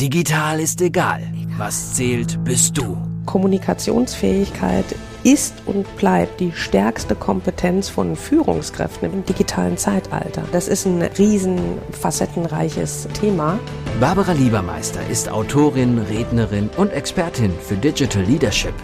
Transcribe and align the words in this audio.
Digital 0.00 0.60
ist 0.60 0.80
egal. 0.80 1.22
Was 1.56 1.94
zählt, 1.94 2.44
bist 2.44 2.78
du. 2.78 2.96
Kommunikationsfähigkeit 3.26 4.84
ist 5.24 5.54
und 5.66 5.96
bleibt 5.96 6.38
die 6.38 6.52
stärkste 6.52 7.16
Kompetenz 7.16 7.88
von 7.88 8.14
Führungskräften 8.14 9.12
im 9.12 9.24
digitalen 9.24 9.76
Zeitalter. 9.76 10.44
Das 10.52 10.68
ist 10.68 10.86
ein 10.86 11.02
riesen 11.02 11.58
facettenreiches 11.90 13.08
Thema. 13.20 13.58
Barbara 13.98 14.30
Liebermeister 14.30 15.00
ist 15.10 15.28
Autorin, 15.28 15.98
Rednerin 15.98 16.70
und 16.76 16.92
Expertin 16.92 17.50
für 17.60 17.74
Digital 17.74 18.22
Leadership. 18.22 18.74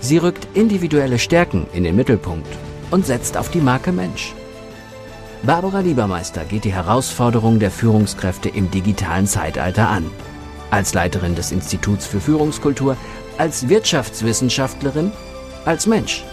Sie 0.00 0.16
rückt 0.16 0.48
individuelle 0.54 1.18
Stärken 1.18 1.66
in 1.74 1.84
den 1.84 1.96
Mittelpunkt 1.96 2.48
und 2.90 3.04
setzt 3.04 3.36
auf 3.36 3.50
die 3.50 3.60
Marke 3.60 3.92
Mensch. 3.92 4.32
Barbara 5.42 5.80
Liebermeister 5.80 6.46
geht 6.46 6.64
die 6.64 6.72
Herausforderung 6.72 7.58
der 7.58 7.70
Führungskräfte 7.70 8.48
im 8.48 8.70
digitalen 8.70 9.26
Zeitalter 9.26 9.90
an 9.90 10.10
als 10.70 10.94
Leiterin 10.94 11.34
des 11.34 11.52
Instituts 11.52 12.06
für 12.06 12.20
Führungskultur, 12.20 12.96
als 13.38 13.68
Wirtschaftswissenschaftlerin, 13.68 15.12
als 15.64 15.86
Mensch. 15.86 16.24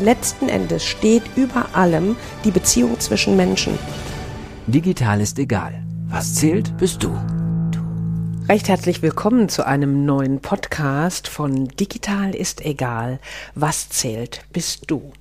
Letzten 0.00 0.48
Endes 0.48 0.84
steht 0.84 1.22
über 1.36 1.66
allem 1.74 2.16
die 2.44 2.50
Beziehung 2.50 2.98
zwischen 3.00 3.36
Menschen. 3.36 3.78
Digital 4.66 5.20
ist 5.20 5.38
egal. 5.38 5.82
Was 6.08 6.34
zählt, 6.34 6.76
bist 6.76 7.02
du. 7.02 7.16
Recht 8.48 8.68
herzlich 8.68 9.02
willkommen 9.02 9.48
zu 9.48 9.66
einem 9.66 10.04
neuen 10.04 10.40
Podcast 10.40 11.28
von 11.28 11.68
Digital 11.68 12.34
ist 12.34 12.64
egal. 12.64 13.18
Was 13.54 13.88
zählt, 13.88 14.42
bist 14.52 14.90
du. 14.90 15.12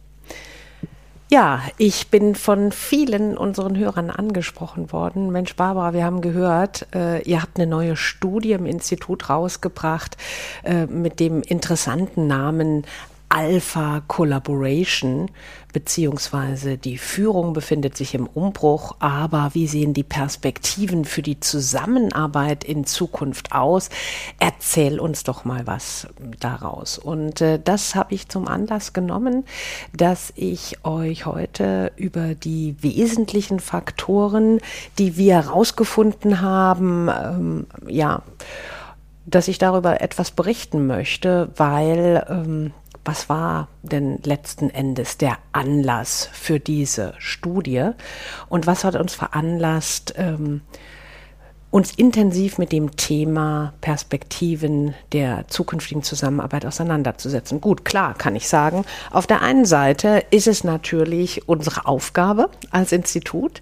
Ja, 1.33 1.61
ich 1.77 2.09
bin 2.09 2.35
von 2.35 2.73
vielen 2.73 3.37
unseren 3.37 3.77
Hörern 3.77 4.09
angesprochen 4.09 4.91
worden. 4.91 5.31
Mensch, 5.31 5.55
Barbara, 5.55 5.93
wir 5.93 6.03
haben 6.03 6.19
gehört, 6.19 6.87
äh, 6.93 7.21
ihr 7.21 7.41
habt 7.41 7.57
eine 7.57 7.67
neue 7.67 7.95
Studie 7.95 8.51
im 8.51 8.65
Institut 8.65 9.29
rausgebracht 9.29 10.17
äh, 10.65 10.87
mit 10.87 11.21
dem 11.21 11.41
interessanten 11.41 12.27
Namen 12.27 12.85
Alpha 13.31 14.01
Collaboration, 14.07 15.31
beziehungsweise 15.71 16.77
die 16.77 16.97
Führung 16.97 17.53
befindet 17.53 17.95
sich 17.95 18.13
im 18.13 18.27
Umbruch, 18.27 18.97
aber 18.99 19.51
wie 19.53 19.67
sehen 19.67 19.93
die 19.93 20.03
Perspektiven 20.03 21.05
für 21.05 21.21
die 21.21 21.39
Zusammenarbeit 21.39 22.65
in 22.65 22.85
Zukunft 22.85 23.53
aus? 23.53 23.89
Erzähl 24.39 24.99
uns 24.99 25.23
doch 25.23 25.45
mal 25.45 25.65
was 25.65 26.07
daraus. 26.41 26.97
Und 26.97 27.39
äh, 27.39 27.57
das 27.63 27.95
habe 27.95 28.13
ich 28.13 28.27
zum 28.27 28.49
Anlass 28.49 28.91
genommen, 28.91 29.45
dass 29.95 30.33
ich 30.35 30.83
euch 30.83 31.25
heute 31.25 31.93
über 31.95 32.35
die 32.35 32.75
wesentlichen 32.81 33.61
Faktoren, 33.61 34.59
die 34.97 35.15
wir 35.15 35.35
herausgefunden 35.35 36.41
haben, 36.41 37.07
ähm, 37.07 37.67
ja, 37.87 38.23
dass 39.25 39.47
ich 39.47 39.57
darüber 39.57 40.01
etwas 40.01 40.31
berichten 40.31 40.87
möchte, 40.87 41.49
weil 41.55 42.25
ähm, 42.29 42.73
was 43.05 43.29
war 43.29 43.67
denn 43.81 44.19
letzten 44.23 44.69
Endes 44.69 45.17
der 45.17 45.37
Anlass 45.51 46.29
für 46.33 46.59
diese 46.59 47.13
Studie 47.17 47.91
und 48.47 48.67
was 48.67 48.83
hat 48.83 48.95
uns 48.95 49.13
veranlasst, 49.13 50.13
ähm, 50.17 50.61
uns 51.71 51.93
intensiv 51.95 52.57
mit 52.57 52.73
dem 52.73 52.97
Thema 52.97 53.73
Perspektiven 53.79 54.93
der 55.13 55.47
zukünftigen 55.47 56.03
Zusammenarbeit 56.03 56.65
auseinanderzusetzen. 56.65 57.61
Gut, 57.61 57.85
klar 57.85 58.13
kann 58.13 58.35
ich 58.35 58.49
sagen, 58.49 58.83
auf 59.09 59.25
der 59.25 59.41
einen 59.41 59.63
Seite 59.63 60.23
ist 60.31 60.47
es 60.47 60.65
natürlich 60.65 61.47
unsere 61.47 61.85
Aufgabe 61.85 62.49
als 62.71 62.91
Institut, 62.91 63.61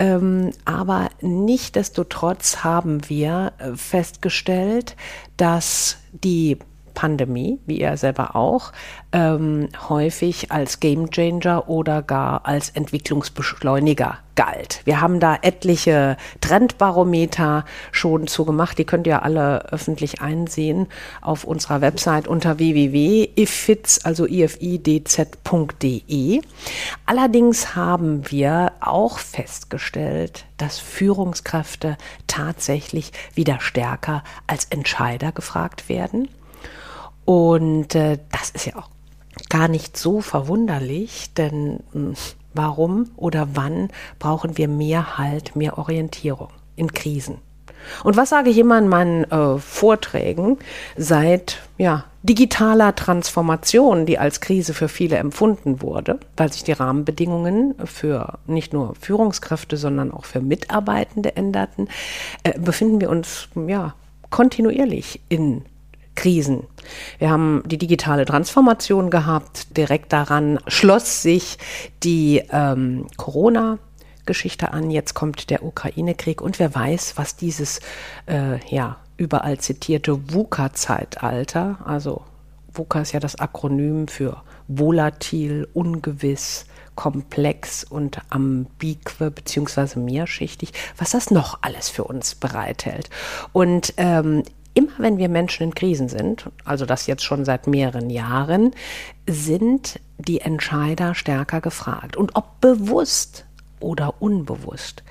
ähm, 0.00 0.50
aber 0.64 1.08
nichtdestotrotz 1.20 2.64
haben 2.64 3.08
wir 3.08 3.52
äh, 3.58 3.76
festgestellt, 3.76 4.96
dass 5.36 5.98
die 6.12 6.58
Pandemie, 6.96 7.60
wie 7.66 7.80
er 7.80 7.96
selber 7.96 8.34
auch, 8.34 8.72
ähm, 9.12 9.68
häufig 9.88 10.50
als 10.50 10.80
Gamechanger 10.80 11.68
oder 11.68 12.02
gar 12.02 12.44
als 12.44 12.70
Entwicklungsbeschleuniger 12.70 14.18
galt. 14.34 14.82
Wir 14.84 15.00
haben 15.00 15.18
da 15.20 15.38
etliche 15.42 16.16
Trendbarometer 16.40 17.64
schon 17.90 18.26
zu 18.26 18.44
gemacht. 18.44 18.78
Die 18.78 18.84
könnt 18.84 19.06
ihr 19.06 19.22
alle 19.22 19.72
öffentlich 19.72 20.20
einsehen 20.20 20.88
auf 21.20 21.44
unserer 21.44 21.80
Website 21.80 22.26
unter 22.28 22.58
www.ifits, 22.58 24.04
also 24.04 24.26
ifidz.de. 24.26 25.20
Allerdings 27.06 27.74
haben 27.74 28.30
wir 28.30 28.72
auch 28.80 29.18
festgestellt, 29.18 30.44
dass 30.56 30.78
Führungskräfte 30.78 31.96
tatsächlich 32.26 33.12
wieder 33.34 33.60
stärker 33.60 34.22
als 34.46 34.66
Entscheider 34.66 35.32
gefragt 35.32 35.88
werden. 35.88 36.28
Und 37.26 37.94
äh, 37.94 38.18
das 38.32 38.50
ist 38.50 38.64
ja 38.64 38.76
auch 38.76 38.88
gar 39.50 39.68
nicht 39.68 39.98
so 39.98 40.22
verwunderlich, 40.22 41.34
denn 41.34 41.80
mh, 41.92 42.00
hm, 42.08 42.14
warum 42.54 43.10
oder 43.16 43.48
wann 43.52 43.90
brauchen 44.18 44.56
wir 44.56 44.68
mehr 44.68 45.18
Halt, 45.18 45.56
mehr 45.56 45.76
Orientierung 45.76 46.48
in 46.76 46.94
Krisen? 46.94 47.38
Und 48.02 48.16
was 48.16 48.30
sage 48.30 48.50
ich 48.50 48.58
immer 48.58 48.78
in 48.78 48.88
meinen 48.88 49.24
äh, 49.30 49.58
Vorträgen 49.58 50.58
seit 50.96 51.60
ja, 51.78 52.04
digitaler 52.22 52.94
Transformation, 52.94 54.06
die 54.06 54.18
als 54.18 54.40
Krise 54.40 54.74
für 54.74 54.88
viele 54.88 55.16
empfunden 55.16 55.82
wurde, 55.82 56.18
weil 56.36 56.52
sich 56.52 56.64
die 56.64 56.72
Rahmenbedingungen 56.72 57.74
für 57.84 58.38
nicht 58.46 58.72
nur 58.72 58.94
Führungskräfte, 59.00 59.76
sondern 59.76 60.10
auch 60.12 60.24
für 60.24 60.40
Mitarbeitende 60.40 61.36
änderten, 61.36 61.88
äh, 62.42 62.58
befinden 62.58 63.00
wir 63.00 63.10
uns 63.10 63.48
ja 63.68 63.94
kontinuierlich 64.30 65.20
in 65.28 65.64
Krisen. 66.16 66.64
Wir 67.18 67.30
haben 67.30 67.62
die 67.66 67.78
digitale 67.78 68.24
Transformation 68.24 69.10
gehabt. 69.10 69.76
Direkt 69.76 70.12
daran 70.12 70.58
schloss 70.66 71.22
sich 71.22 71.58
die 72.02 72.42
ähm, 72.50 73.06
Corona. 73.16 73.78
Geschichte 74.26 74.72
an. 74.72 74.90
Jetzt 74.90 75.14
kommt 75.14 75.50
der 75.50 75.62
Ukraine-Krieg 75.62 76.42
und 76.42 76.58
wer 76.58 76.74
weiß, 76.74 77.16
was 77.16 77.36
dieses 77.36 77.80
äh, 78.26 78.58
ja 78.68 78.96
überall 79.16 79.58
zitierte 79.58 80.32
VUCA-Zeitalter, 80.32 81.78
also 81.84 82.22
VUCA 82.72 83.00
ist 83.00 83.12
ja 83.12 83.20
das 83.20 83.36
Akronym 83.36 84.08
für 84.08 84.42
volatil, 84.68 85.66
ungewiss, 85.72 86.66
komplex 86.94 87.84
und 87.84 88.20
ambique 88.30 89.30
beziehungsweise 89.30 89.98
mehrschichtig, 89.98 90.72
was 90.96 91.10
das 91.10 91.30
noch 91.30 91.58
alles 91.62 91.88
für 91.88 92.04
uns 92.04 92.34
bereithält. 92.34 93.08
Und 93.52 93.94
ähm, 93.96 94.42
immer 94.76 94.92
wenn 94.98 95.16
wir 95.16 95.30
Menschen 95.30 95.64
in 95.64 95.74
Krisen 95.74 96.08
sind, 96.08 96.50
also 96.64 96.84
das 96.84 97.06
jetzt 97.06 97.24
schon 97.24 97.44
seit 97.46 97.66
mehreren 97.66 98.10
Jahren, 98.10 98.72
sind 99.26 99.98
die 100.18 100.42
Entscheider 100.42 101.14
stärker 101.14 101.62
gefragt. 101.62 102.16
Und 102.16 102.36
ob 102.36 102.60
bewusst 102.60 103.46
oder 103.80 104.14
unbewusst. 104.20 105.02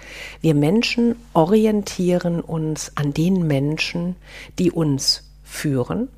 Wir 0.42 0.54
Menschen 0.54 1.16
orientieren 1.34 2.42
uns 2.42 2.92
an 2.96 3.14
den 3.14 3.48
Menschen, 3.48 4.16
die 4.60 4.72
uns 4.72 5.32
führen, 5.44 6.10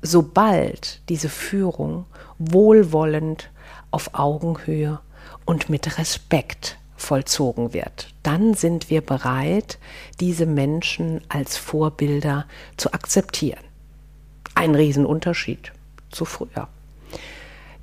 sobald 0.00 1.00
diese 1.08 1.28
Führung 1.28 2.06
wohlwollend 2.38 3.50
auf 3.90 4.14
Augenhöhe 4.14 5.00
und 5.44 5.68
mit 5.68 5.98
Respekt 5.98 6.78
vollzogen 7.04 7.72
wird. 7.72 8.08
Dann 8.22 8.54
sind 8.54 8.90
wir 8.90 9.00
bereit, 9.00 9.78
diese 10.20 10.46
Menschen 10.46 11.20
als 11.28 11.56
Vorbilder 11.56 12.46
zu 12.76 12.92
akzeptieren. 12.92 13.62
Ein 14.54 14.74
Riesenunterschied 14.74 15.72
zu 16.10 16.24
früher. 16.24 16.68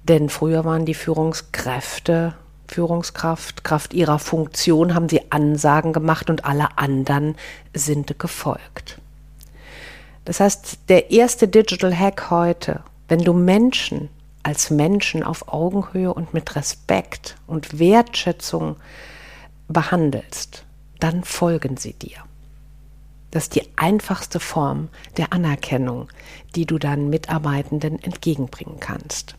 Denn 0.03 0.29
früher 0.29 0.65
waren 0.65 0.85
die 0.85 0.93
Führungskräfte, 0.93 2.33
Führungskraft, 2.67 3.63
Kraft 3.63 3.93
ihrer 3.93 4.17
Funktion, 4.17 4.95
haben 4.95 5.09
sie 5.09 5.31
Ansagen 5.31 5.93
gemacht 5.93 6.29
und 6.29 6.45
alle 6.45 6.77
anderen 6.77 7.35
sind 7.73 8.17
gefolgt. 8.17 8.99
Das 10.25 10.39
heißt, 10.39 10.79
der 10.89 11.11
erste 11.11 11.47
Digital 11.47 11.95
Hack 11.95 12.29
heute, 12.29 12.81
wenn 13.07 13.23
du 13.23 13.33
Menschen 13.33 14.09
als 14.43 14.69
Menschen 14.69 15.23
auf 15.23 15.49
Augenhöhe 15.49 16.13
und 16.13 16.33
mit 16.33 16.55
Respekt 16.55 17.35
und 17.47 17.79
Wertschätzung 17.79 18.77
behandelst, 19.71 20.65
dann 20.99 21.23
folgen 21.23 21.77
sie 21.77 21.93
dir. 21.93 22.17
Das 23.31 23.43
ist 23.43 23.55
die 23.55 23.67
einfachste 23.77 24.39
Form 24.39 24.89
der 25.17 25.31
Anerkennung, 25.31 26.09
die 26.55 26.65
du 26.65 26.77
deinen 26.77 27.09
Mitarbeitenden 27.09 28.01
entgegenbringen 28.01 28.79
kannst. 28.79 29.35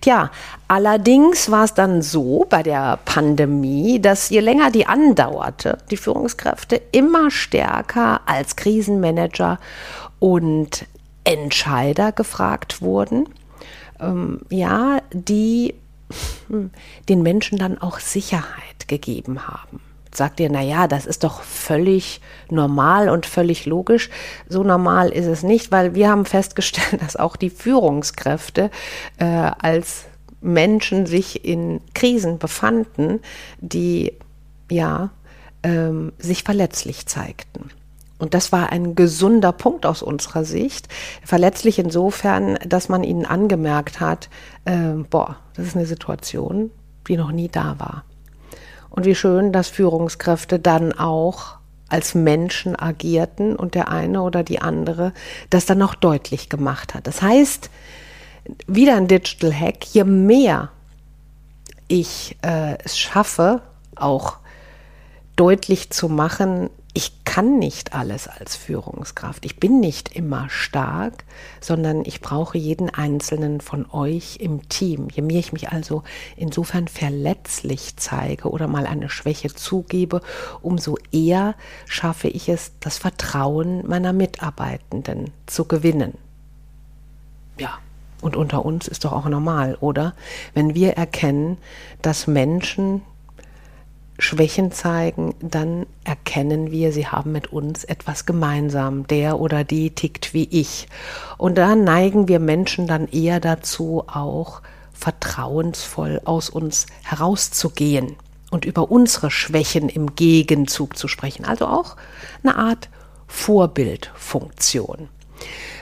Tja, 0.00 0.30
allerdings 0.68 1.50
war 1.50 1.64
es 1.64 1.74
dann 1.74 2.02
so 2.02 2.46
bei 2.48 2.62
der 2.62 2.98
Pandemie, 3.04 4.00
dass 4.00 4.30
je 4.30 4.40
länger 4.40 4.70
die 4.70 4.86
andauerte, 4.86 5.78
die 5.90 5.96
Führungskräfte 5.96 6.80
immer 6.92 7.30
stärker 7.30 8.22
als 8.26 8.56
Krisenmanager 8.56 9.58
und 10.18 10.86
Entscheider 11.24 12.12
gefragt 12.12 12.80
wurden 12.80 13.28
ähm, 14.00 14.40
ja, 14.50 15.00
die 15.12 15.74
den 17.08 17.22
Menschen 17.22 17.58
dann 17.58 17.78
auch 17.78 17.98
Sicherheit 17.98 18.88
gegeben 18.88 19.46
haben. 19.46 19.80
sagt 20.12 20.40
ihr, 20.40 20.50
na 20.50 20.60
ja, 20.60 20.88
das 20.88 21.06
ist 21.06 21.22
doch 21.22 21.42
völlig 21.42 22.20
normal 22.50 23.08
und 23.08 23.26
völlig 23.26 23.66
logisch. 23.66 24.10
So 24.48 24.64
normal 24.64 25.10
ist 25.10 25.26
es 25.26 25.42
nicht, 25.42 25.70
weil 25.70 25.94
wir 25.94 26.08
haben 26.08 26.24
festgestellt, 26.24 27.00
dass 27.02 27.16
auch 27.16 27.36
die 27.36 27.50
Führungskräfte 27.50 28.70
äh, 29.18 29.24
als 29.24 30.06
Menschen 30.40 31.06
sich 31.06 31.44
in 31.44 31.80
Krisen 31.94 32.38
befanden, 32.38 33.20
die 33.60 34.14
ja 34.70 35.10
ähm, 35.62 36.12
sich 36.18 36.42
verletzlich 36.42 37.06
zeigten. 37.06 37.70
Und 38.20 38.34
das 38.34 38.52
war 38.52 38.70
ein 38.70 38.94
gesunder 38.94 39.50
Punkt 39.50 39.86
aus 39.86 40.02
unserer 40.02 40.44
Sicht. 40.44 40.88
Verletzlich 41.24 41.78
insofern, 41.78 42.58
dass 42.66 42.88
man 42.88 43.02
ihnen 43.02 43.24
angemerkt 43.24 43.98
hat, 43.98 44.28
äh, 44.66 44.92
boah, 45.08 45.36
das 45.54 45.66
ist 45.66 45.76
eine 45.76 45.86
Situation, 45.86 46.70
die 47.08 47.16
noch 47.16 47.32
nie 47.32 47.48
da 47.48 47.76
war. 47.78 48.04
Und 48.90 49.06
wie 49.06 49.14
schön, 49.14 49.52
dass 49.52 49.68
Führungskräfte 49.68 50.58
dann 50.58 50.92
auch 50.92 51.56
als 51.88 52.14
Menschen 52.14 52.78
agierten 52.78 53.56
und 53.56 53.74
der 53.74 53.88
eine 53.88 54.22
oder 54.22 54.42
die 54.42 54.60
andere 54.60 55.12
das 55.48 55.66
dann 55.66 55.82
auch 55.82 55.94
deutlich 55.94 56.48
gemacht 56.48 56.94
hat. 56.94 57.06
Das 57.06 57.22
heißt, 57.22 57.70
wieder 58.66 58.96
ein 58.96 59.08
Digital 59.08 59.52
Hack, 59.52 59.84
je 59.86 60.04
mehr 60.04 60.70
ich 61.88 62.36
äh, 62.42 62.76
es 62.84 62.98
schaffe, 62.98 63.62
auch 63.96 64.36
deutlich 65.36 65.90
zu 65.90 66.08
machen, 66.08 66.70
ich 66.92 67.24
kann 67.24 67.58
nicht 67.58 67.94
alles 67.94 68.26
als 68.26 68.56
Führungskraft. 68.56 69.44
Ich 69.44 69.60
bin 69.60 69.78
nicht 69.78 70.16
immer 70.16 70.50
stark, 70.50 71.24
sondern 71.60 72.04
ich 72.04 72.20
brauche 72.20 72.58
jeden 72.58 72.90
einzelnen 72.90 73.60
von 73.60 73.88
euch 73.92 74.38
im 74.40 74.68
Team. 74.68 75.08
Je 75.12 75.22
mehr 75.22 75.38
ich 75.38 75.52
mich 75.52 75.70
also 75.70 76.02
insofern 76.36 76.88
verletzlich 76.88 77.96
zeige 77.96 78.50
oder 78.50 78.66
mal 78.66 78.86
eine 78.86 79.08
Schwäche 79.08 79.54
zugebe, 79.54 80.20
umso 80.62 80.96
eher 81.12 81.54
schaffe 81.86 82.28
ich 82.28 82.48
es, 82.48 82.72
das 82.80 82.98
Vertrauen 82.98 83.86
meiner 83.86 84.12
Mitarbeitenden 84.12 85.30
zu 85.46 85.66
gewinnen. 85.66 86.14
Ja. 87.58 87.78
Und 88.22 88.36
unter 88.36 88.66
uns 88.66 88.86
ist 88.86 89.04
doch 89.04 89.12
auch 89.12 89.26
normal, 89.26 89.78
oder? 89.80 90.14
Wenn 90.52 90.74
wir 90.74 90.92
erkennen, 90.94 91.56
dass 92.02 92.26
Menschen 92.26 93.00
Schwächen 94.20 94.72
zeigen, 94.72 95.34
dann 95.40 95.86
erkennen 96.04 96.70
wir, 96.70 96.92
sie 96.92 97.06
haben 97.06 97.32
mit 97.32 97.52
uns 97.52 97.84
etwas 97.84 98.26
gemeinsam. 98.26 99.06
Der 99.06 99.40
oder 99.40 99.64
die 99.64 99.90
tickt 99.90 100.34
wie 100.34 100.48
ich. 100.50 100.88
Und 101.38 101.58
da 101.58 101.74
neigen 101.74 102.28
wir 102.28 102.38
Menschen 102.38 102.86
dann 102.86 103.08
eher 103.08 103.40
dazu, 103.40 104.04
auch 104.06 104.62
vertrauensvoll 104.92 106.20
aus 106.24 106.50
uns 106.50 106.86
herauszugehen 107.02 108.16
und 108.50 108.64
über 108.64 108.90
unsere 108.90 109.30
Schwächen 109.30 109.88
im 109.88 110.14
Gegenzug 110.14 110.96
zu 110.96 111.08
sprechen. 111.08 111.44
Also 111.44 111.66
auch 111.66 111.96
eine 112.42 112.56
Art 112.56 112.88
Vorbildfunktion. 113.26 115.08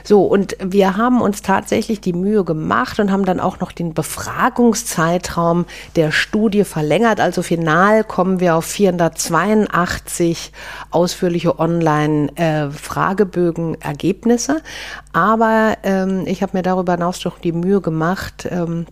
So, 0.03 0.23
und 0.23 0.57
wir 0.63 0.97
haben 0.97 1.21
uns 1.21 1.41
tatsächlich 1.41 2.01
die 2.01 2.11
Mühe 2.13 2.43
gemacht 2.43 2.99
und 2.99 3.11
haben 3.11 3.25
dann 3.25 3.39
auch 3.39 3.59
noch 3.59 3.71
den 3.71 3.93
Befragungszeitraum 3.93 5.65
der 5.95 6.11
Studie 6.11 6.63
verlängert. 6.63 7.19
Also 7.19 7.43
final 7.43 8.03
kommen 8.03 8.39
wir 8.39 8.55
auf 8.55 8.65
482 8.65 10.51
ausführliche 10.91 11.59
Online-Fragebögen-Ergebnisse. 11.59 14.57
Äh, 14.57 14.61
Aber 15.13 15.77
ähm, 15.83 16.23
ich 16.25 16.41
habe 16.41 16.57
mir 16.57 16.63
darüber 16.63 16.93
hinaus 16.93 17.19
doch 17.19 17.37
die 17.39 17.51
Mühe 17.51 17.81
gemacht, 17.81 18.47
ähm, 18.49 18.87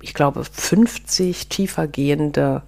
ich 0.00 0.14
glaube, 0.14 0.44
50 0.44 1.48
tiefergehende 1.48 2.62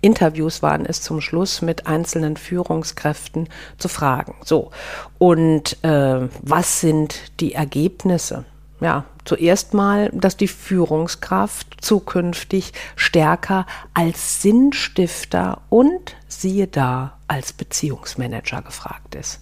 Interviews 0.00 0.62
waren 0.62 0.86
es 0.86 1.02
zum 1.02 1.20
Schluss 1.20 1.62
mit 1.62 1.86
einzelnen 1.86 2.36
Führungskräften 2.36 3.48
zu 3.78 3.88
fragen. 3.88 4.34
So, 4.44 4.70
und 5.18 5.82
äh, 5.84 6.28
was 6.42 6.80
sind 6.80 7.40
die 7.40 7.54
Ergebnisse? 7.54 8.44
Ja, 8.80 9.04
zuerst 9.24 9.72
mal, 9.72 10.10
dass 10.12 10.36
die 10.36 10.48
Führungskraft 10.48 11.78
zukünftig 11.80 12.72
stärker 12.94 13.66
als 13.94 14.42
Sinnstifter 14.42 15.62
und 15.70 16.14
siehe 16.28 16.66
da 16.66 17.16
als 17.26 17.54
Beziehungsmanager 17.54 18.60
gefragt 18.60 19.14
ist. 19.14 19.40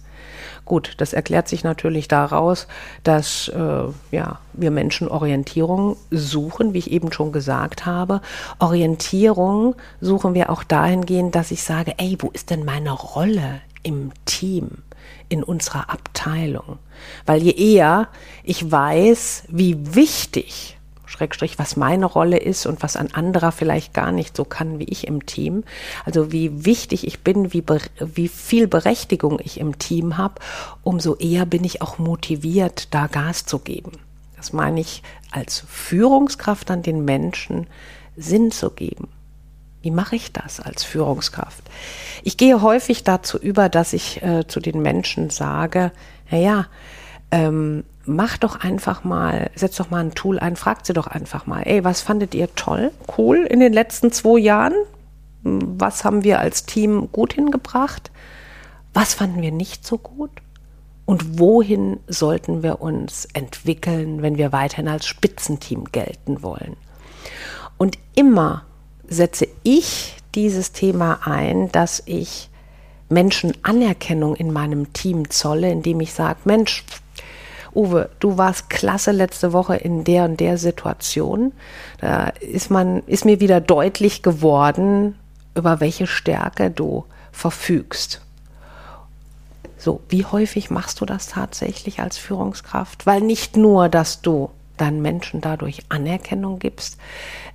Gut, 0.65 0.93
das 0.97 1.13
erklärt 1.13 1.47
sich 1.47 1.63
natürlich 1.63 2.07
daraus, 2.07 2.67
dass 3.03 3.49
äh, 3.49 3.83
ja, 4.11 4.39
wir 4.53 4.71
Menschen 4.71 5.07
Orientierung 5.07 5.97
suchen, 6.11 6.73
wie 6.73 6.79
ich 6.79 6.91
eben 6.91 7.11
schon 7.11 7.31
gesagt 7.31 7.85
habe. 7.85 8.21
Orientierung 8.59 9.75
suchen 10.01 10.33
wir 10.33 10.49
auch 10.49 10.63
dahingehend, 10.63 11.35
dass 11.35 11.51
ich 11.51 11.63
sage, 11.63 11.93
ey, 11.97 12.17
wo 12.19 12.29
ist 12.31 12.49
denn 12.49 12.65
meine 12.65 12.91
Rolle 12.91 13.61
im 13.83 14.11
Team? 14.25 14.83
in 15.29 15.43
unserer 15.43 15.89
Abteilung. 15.89 16.77
Weil 17.25 17.41
je 17.41 17.51
eher 17.51 18.07
ich 18.43 18.71
weiß, 18.71 19.43
wie 19.49 19.95
wichtig 19.95 20.74
Schrägstrich, 21.07 21.59
was 21.59 21.75
meine 21.75 22.05
Rolle 22.05 22.37
ist 22.37 22.65
und 22.65 22.83
was 22.83 22.95
ein 22.95 23.13
anderer 23.13 23.51
vielleicht 23.51 23.93
gar 23.93 24.11
nicht 24.11 24.35
so 24.35 24.45
kann 24.45 24.79
wie 24.79 24.85
ich 24.85 25.07
im 25.07 25.25
Team. 25.25 25.63
Also 26.05 26.31
wie 26.31 26.65
wichtig 26.65 27.05
ich 27.05 27.19
bin, 27.19 27.53
wie, 27.53 27.63
wie 27.99 28.27
viel 28.27 28.67
Berechtigung 28.67 29.39
ich 29.43 29.59
im 29.59 29.79
Team 29.79 30.17
habe, 30.17 30.35
umso 30.83 31.15
eher 31.15 31.45
bin 31.45 31.63
ich 31.63 31.81
auch 31.81 31.97
motiviert, 31.97 32.93
da 32.93 33.07
Gas 33.07 33.45
zu 33.45 33.59
geben. 33.59 33.93
Das 34.37 34.53
meine 34.53 34.81
ich 34.81 35.01
als 35.31 35.63
Führungskraft 35.67 36.69
an 36.71 36.81
den 36.81 37.05
Menschen 37.05 37.67
Sinn 38.15 38.51
zu 38.51 38.69
geben. 38.71 39.07
Wie 39.81 39.91
mache 39.91 40.15
ich 40.15 40.33
das 40.33 40.59
als 40.59 40.83
Führungskraft? 40.83 41.63
Ich 42.23 42.37
gehe 42.37 42.61
häufig 42.61 43.03
dazu 43.03 43.37
über, 43.37 43.69
dass 43.69 43.93
ich 43.93 44.23
äh, 44.23 44.47
zu 44.47 44.59
den 44.59 44.81
Menschen 44.81 45.29
sage, 45.29 45.91
naja, 46.31 46.65
ähm, 47.31 47.83
mach 48.05 48.37
doch 48.37 48.57
einfach 48.57 49.03
mal, 49.03 49.49
setz 49.55 49.77
doch 49.77 49.89
mal 49.89 50.03
ein 50.03 50.15
Tool 50.15 50.39
ein, 50.39 50.55
fragt 50.55 50.85
sie 50.85 50.93
doch 50.93 51.07
einfach 51.07 51.45
mal, 51.45 51.63
ey, 51.65 51.83
was 51.83 52.01
fandet 52.01 52.35
ihr 52.35 52.53
toll, 52.55 52.91
cool 53.17 53.37
in 53.37 53.59
den 53.59 53.73
letzten 53.73 54.11
zwei 54.11 54.39
Jahren? 54.39 54.75
Was 55.43 56.03
haben 56.03 56.23
wir 56.23 56.39
als 56.39 56.65
Team 56.65 57.09
gut 57.11 57.33
hingebracht? 57.33 58.11
Was 58.93 59.13
fanden 59.13 59.41
wir 59.41 59.51
nicht 59.51 59.85
so 59.85 59.97
gut? 59.97 60.31
Und 61.05 61.39
wohin 61.39 61.99
sollten 62.07 62.63
wir 62.63 62.81
uns 62.81 63.27
entwickeln, 63.33 64.23
wenn 64.23 64.37
wir 64.37 64.51
weiterhin 64.51 64.87
als 64.87 65.05
Spitzenteam 65.05 65.85
gelten 65.91 66.41
wollen? 66.41 66.77
Und 67.77 67.99
immer 68.15 68.65
setze 69.07 69.47
ich 69.63 70.15
dieses 70.33 70.71
Thema 70.71 71.19
ein, 71.25 71.71
dass 71.71 72.01
ich 72.05 72.49
Menschen 73.07 73.53
Anerkennung 73.61 74.35
in 74.35 74.51
meinem 74.51 74.93
Team 74.93 75.29
zolle, 75.29 75.71
indem 75.71 75.99
ich 75.99 76.13
sage, 76.13 76.39
Mensch, 76.45 76.83
Uwe, 77.75 78.09
du 78.19 78.37
warst 78.37 78.69
klasse 78.69 79.11
letzte 79.11 79.53
Woche 79.53 79.75
in 79.75 80.03
der 80.03 80.25
und 80.25 80.39
der 80.39 80.57
Situation. 80.57 81.51
Da 81.99 82.27
ist 82.39 82.71
man, 82.71 83.03
ist 83.05 83.25
mir 83.25 83.39
wieder 83.39 83.61
deutlich 83.61 84.23
geworden, 84.23 85.15
über 85.55 85.79
welche 85.79 86.07
Stärke 86.07 86.71
du 86.71 87.05
verfügst. 87.31 88.21
So, 89.77 90.01
wie 90.09 90.25
häufig 90.25 90.71
machst 90.71 91.01
du 91.01 91.05
das 91.05 91.27
tatsächlich 91.27 91.99
als 91.99 92.17
Führungskraft? 92.17 93.05
Weil 93.05 93.21
nicht 93.21 93.57
nur, 93.57 93.89
dass 93.89 94.21
du 94.21 94.49
deinen 94.77 95.01
Menschen 95.01 95.41
dadurch 95.41 95.83
Anerkennung 95.89 96.59
gibst, 96.59 96.97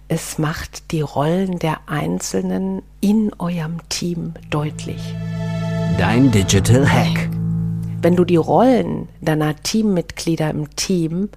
es 0.08 0.38
macht 0.38 0.92
die 0.92 1.02
Rollen 1.02 1.58
der 1.58 1.78
Einzelnen 1.86 2.82
in 3.00 3.32
eurem 3.38 3.78
Team 3.88 4.34
deutlich. 4.50 5.14
Dein 5.98 6.30
Digital 6.30 6.88
Hack 6.88 7.30
wenn 8.02 8.16
du 8.16 8.24
die 8.24 8.36
Rollen 8.36 9.08
deiner 9.20 9.56
Teammitglieder 9.56 10.50
im 10.50 10.74
Team 10.76 11.28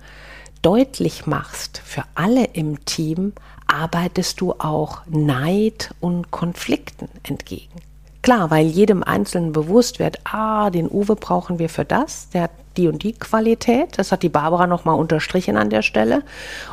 deutlich 0.62 1.26
machst 1.26 1.82
für 1.84 2.04
alle 2.16 2.46
im 2.46 2.86
Team, 2.86 3.34
arbeitest 3.68 4.40
du 4.40 4.54
auch 4.54 5.02
Neid 5.08 5.94
und 6.00 6.32
Konflikten 6.32 7.10
entgegen. 7.24 7.82
Klar, 8.22 8.50
weil 8.52 8.66
jedem 8.66 9.04
Einzelnen 9.04 9.52
bewusst 9.52 10.00
wird, 10.00 10.20
ah, 10.24 10.70
den 10.70 10.90
Uwe 10.90 11.18
brauchen 11.18 11.60
wir 11.60 11.68
für 11.68 11.84
das, 11.84 12.30
der 12.30 12.44
hat 12.44 12.52
die 12.78 12.88
und 12.88 13.04
die 13.04 13.14
Qualität. 13.14 14.00
Das 14.00 14.14
hat 14.14 14.24
die 14.24 14.30
Barbara 14.30 14.66
nochmal 14.66 14.98
unterstrichen 14.98 15.58
an 15.58 15.70
der 15.70 15.82
Stelle. 15.82 16.24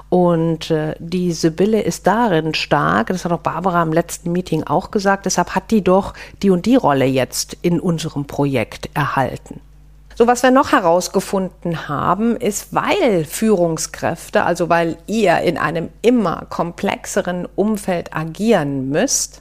Und 0.08 0.70
äh, 0.70 0.94
die 1.00 1.32
Sibylle 1.32 1.82
ist 1.82 2.06
darin 2.06 2.54
stark, 2.54 3.08
das 3.08 3.24
hat 3.24 3.32
auch 3.32 3.40
Barbara 3.40 3.82
im 3.82 3.92
letzten 3.92 4.30
Meeting 4.30 4.62
auch 4.62 4.92
gesagt, 4.92 5.26
deshalb 5.26 5.56
hat 5.56 5.72
die 5.72 5.82
doch 5.82 6.14
die 6.42 6.50
und 6.50 6.66
die 6.66 6.76
Rolle 6.76 7.06
jetzt 7.06 7.56
in 7.62 7.80
unserem 7.80 8.26
Projekt 8.26 8.88
erhalten. 8.94 9.60
So, 10.20 10.26
was 10.26 10.42
wir 10.42 10.50
noch 10.50 10.72
herausgefunden 10.72 11.88
haben, 11.88 12.36
ist, 12.36 12.74
weil 12.74 13.24
Führungskräfte, 13.24 14.44
also 14.44 14.68
weil 14.68 14.98
ihr 15.06 15.38
in 15.38 15.56
einem 15.56 15.88
immer 16.02 16.44
komplexeren 16.50 17.48
Umfeld 17.56 18.14
agieren 18.14 18.90
müsst, 18.90 19.40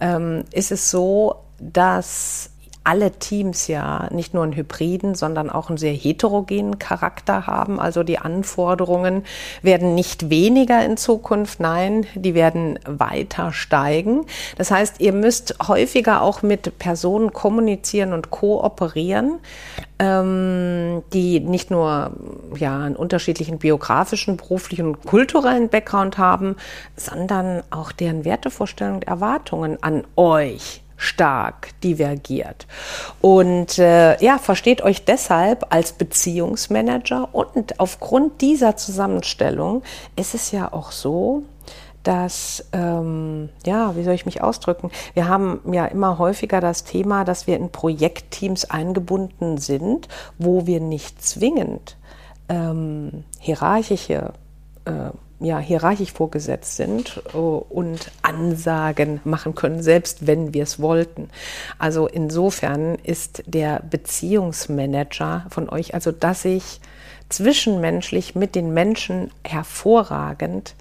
ähm, 0.00 0.44
ist 0.50 0.72
es 0.72 0.90
so, 0.90 1.34
dass 1.58 2.48
alle 2.88 3.10
Teams 3.10 3.66
ja 3.66 4.08
nicht 4.12 4.32
nur 4.32 4.44
einen 4.44 4.56
hybriden, 4.56 5.14
sondern 5.14 5.50
auch 5.50 5.68
einen 5.68 5.76
sehr 5.76 5.92
heterogenen 5.92 6.78
Charakter 6.78 7.46
haben. 7.46 7.78
Also 7.78 8.02
die 8.02 8.18
Anforderungen 8.18 9.24
werden 9.60 9.94
nicht 9.94 10.30
weniger 10.30 10.82
in 10.82 10.96
Zukunft, 10.96 11.60
nein, 11.60 12.06
die 12.14 12.32
werden 12.32 12.78
weiter 12.86 13.52
steigen. 13.52 14.24
Das 14.56 14.70
heißt, 14.70 15.00
ihr 15.00 15.12
müsst 15.12 15.56
häufiger 15.68 16.22
auch 16.22 16.40
mit 16.40 16.78
Personen 16.78 17.34
kommunizieren 17.34 18.14
und 18.14 18.30
kooperieren, 18.30 19.38
ähm, 19.98 21.02
die 21.12 21.40
nicht 21.40 21.70
nur 21.70 22.12
ja, 22.56 22.84
einen 22.84 22.96
unterschiedlichen 22.96 23.58
biografischen, 23.58 24.38
beruflichen 24.38 24.86
und 24.86 25.04
kulturellen 25.04 25.68
Background 25.68 26.16
haben, 26.16 26.56
sondern 26.96 27.62
auch 27.68 27.92
deren 27.92 28.24
Wertevorstellungen 28.24 29.00
und 29.00 29.06
Erwartungen 29.06 29.76
an 29.82 30.04
euch 30.16 30.80
stark 30.98 31.80
divergiert. 31.82 32.66
Und 33.22 33.78
äh, 33.78 34.22
ja, 34.22 34.36
versteht 34.38 34.82
euch 34.82 35.04
deshalb 35.04 35.66
als 35.70 35.92
Beziehungsmanager 35.92 37.28
und 37.32 37.80
aufgrund 37.80 38.42
dieser 38.42 38.76
Zusammenstellung 38.76 39.82
ist 40.16 40.34
es 40.34 40.50
ja 40.50 40.70
auch 40.72 40.92
so, 40.92 41.44
dass, 42.02 42.64
ähm, 42.72 43.48
ja, 43.64 43.94
wie 43.96 44.02
soll 44.02 44.14
ich 44.14 44.26
mich 44.26 44.42
ausdrücken? 44.42 44.90
Wir 45.14 45.28
haben 45.28 45.60
ja 45.72 45.86
immer 45.86 46.18
häufiger 46.18 46.60
das 46.60 46.84
Thema, 46.84 47.24
dass 47.24 47.46
wir 47.46 47.56
in 47.56 47.70
Projektteams 47.70 48.66
eingebunden 48.66 49.58
sind, 49.58 50.08
wo 50.38 50.66
wir 50.66 50.80
nicht 50.80 51.22
zwingend 51.22 51.96
ähm, 52.48 53.24
hierarchische 53.38 54.32
äh, 54.84 55.10
ja, 55.40 55.58
hierarchisch 55.58 56.12
vorgesetzt 56.12 56.76
sind 56.76 57.22
äh, 57.32 57.36
und 57.36 58.10
Ansagen 58.22 59.20
machen 59.24 59.54
können, 59.54 59.82
selbst 59.82 60.26
wenn 60.26 60.52
wir 60.54 60.64
es 60.64 60.80
wollten. 60.80 61.30
Also 61.78 62.06
insofern 62.06 62.96
ist 62.96 63.44
der 63.46 63.80
Beziehungsmanager 63.88 65.46
von 65.50 65.68
euch, 65.68 65.94
also 65.94 66.12
dass 66.12 66.44
ich 66.44 66.80
zwischenmenschlich 67.28 68.34
mit 68.34 68.54
den 68.54 68.72
Menschen 68.72 69.30
hervorragend 69.44 70.74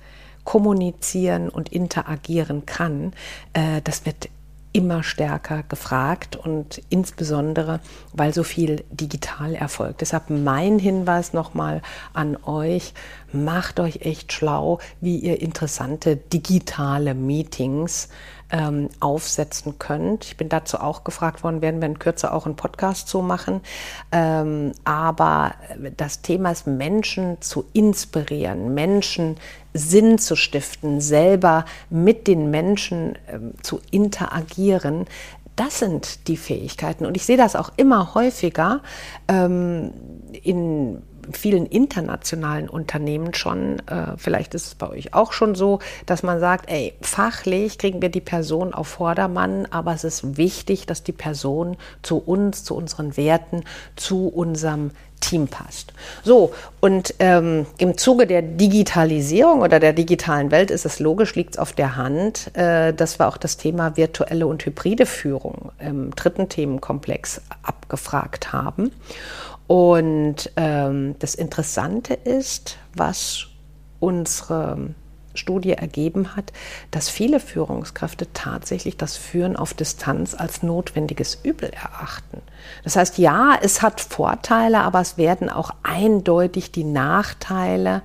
kommunizieren 0.44 1.50
und 1.50 1.70
interagieren 1.74 2.66
kann, 2.66 3.14
äh, 3.54 3.82
das 3.84 4.06
wird 4.06 4.30
immer 4.78 5.02
stärker 5.02 5.64
gefragt 5.64 6.36
und 6.36 6.84
insbesondere, 6.90 7.80
weil 8.14 8.32
so 8.32 8.44
viel 8.44 8.86
digital 8.92 9.56
erfolgt. 9.56 10.02
Deshalb 10.02 10.30
mein 10.30 10.78
Hinweis 10.78 11.34
nochmal 11.34 11.82
an 12.14 12.38
euch, 12.44 12.94
macht 13.34 13.80
euch 13.80 14.02
echt 14.02 14.32
schlau, 14.32 14.78
wie 15.02 15.18
ihr 15.18 15.42
interessante 15.42 16.16
digitale 16.16 17.16
Meetings 17.16 18.10
ähm, 18.52 18.90
aufsetzen 19.00 19.78
könnt. 19.80 20.26
Ich 20.26 20.38
bin 20.38 20.50
dazu 20.50 20.80
auch 20.80 21.04
gefragt 21.04 21.44
worden, 21.44 21.62
werden 21.62 21.82
wir 21.82 21.88
in 21.88 22.00
Kürze 22.00 22.32
auch 22.32 22.46
einen 22.46 22.56
Podcast 22.56 23.08
zu 23.08 23.22
machen. 23.22 23.62
Ähm, 24.12 24.72
aber 24.84 25.56
das 25.98 26.22
Thema 26.22 26.52
ist, 26.52 26.68
Menschen 26.68 27.42
zu 27.42 27.66
inspirieren, 27.74 28.74
Menschen 28.74 29.38
Sinn 29.74 30.18
zu 30.18 30.36
stiften, 30.36 31.02
selber 31.02 31.66
mit 31.90 32.28
den 32.28 32.50
Menschen 32.50 33.18
ähm, 33.28 33.54
zu 33.62 33.82
interagieren, 33.92 35.06
das 35.58 35.80
sind 35.80 36.28
die 36.28 36.38
Fähigkeiten. 36.38 37.06
Und 37.06 37.18
ich 37.18 37.26
sehe 37.26 37.38
das 37.38 37.56
auch 37.56 37.72
immer 37.78 38.14
häufiger 38.14 38.82
ähm, 39.28 39.92
in 40.44 41.02
vielen 41.32 41.66
internationalen 41.66 42.70
Unternehmen 42.70 43.34
schon, 43.34 43.80
äh, 43.88 44.18
vielleicht 44.18 44.54
ist 44.54 44.68
es 44.68 44.76
bei 44.76 44.90
euch 44.90 45.14
auch 45.14 45.34
schon 45.34 45.56
so, 45.56 45.80
dass 46.06 46.24
man 46.24 46.40
sagt, 46.40 46.70
ey, 46.70 46.94
fachlich 47.02 47.78
kriegen 47.78 48.02
wir 48.02 48.10
die 48.10 48.22
Person 48.22 48.74
auf 48.74 48.88
Vordermann, 48.88 49.68
aber 49.70 49.94
es 49.94 50.04
ist 50.04 50.38
wichtig, 50.38 50.86
dass 50.86 51.04
die 51.04 51.12
Person 51.12 51.78
zu 52.02 52.18
uns, 52.18 52.64
zu 52.64 52.76
unseren 52.76 53.18
Werten, 53.18 53.64
zu 53.96 54.28
unserem 54.28 54.92
Team 55.20 55.48
passt. 55.48 55.94
So, 56.24 56.54
und 56.80 57.16
ähm, 57.20 57.66
im 57.78 57.98
Zuge 57.98 58.28
der 58.28 58.42
Digitalisierung 58.42 59.62
oder 59.62 59.80
der 59.80 59.94
digitalen 59.94 60.52
Welt 60.52 60.72
ist 60.72 60.86
es 60.86 61.00
logisch, 61.00 61.36
liegt 61.36 61.56
es 61.56 61.60
auf 61.60 61.74
der 61.74 61.96
Hand, 61.96 62.56
äh, 62.56 62.94
dass 62.94 63.20
wir 63.20 63.28
auch 63.28 63.38
das 63.38 63.58
Thema 63.58 63.98
virtuelle 63.98 64.48
und 64.48 64.66
hybride 64.66 65.06
Führung 65.06 65.72
im 65.80 66.12
dritten 66.16 66.50
Themenkomplex 66.50 67.42
abgefragt 67.64 68.54
haben. 68.54 68.92
Und 69.68 70.52
ähm, 70.56 71.16
das 71.20 71.36
Interessante 71.36 72.14
ist, 72.14 72.78
was 72.96 73.48
unsere 74.00 74.96
Studie 75.38 75.74
ergeben 75.74 76.36
hat, 76.36 76.52
dass 76.92 77.10
viele 77.10 77.40
Führungskräfte 77.40 78.28
tatsächlich 78.34 78.98
das 78.98 79.18
Führen 79.18 79.56
auf 79.56 79.74
Distanz 79.74 80.34
als 80.34 80.64
notwendiges 80.64 81.40
Übel 81.44 81.70
erachten. 81.70 82.42
Das 82.84 82.96
heißt, 82.96 83.18
ja, 83.18 83.58
es 83.62 83.82
hat 83.82 84.02
Vorteile, 84.02 84.80
aber 84.80 85.00
es 85.00 85.18
werden 85.18 85.50
auch 85.50 85.72
eindeutig 85.84 86.72
die 86.72 86.84
Nachteile 86.84 88.02